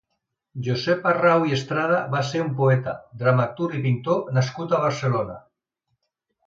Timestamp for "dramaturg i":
3.23-3.87